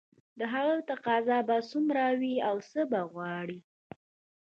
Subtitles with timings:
[0.39, 3.59] د هغه تقاضا به څومره وي او څه به غواړي